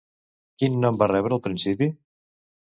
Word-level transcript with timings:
Quin 0.63 0.79
nom 0.85 0.97
va 1.03 1.09
rebre 1.11 1.37
al 1.37 1.43
principi? 1.49 1.91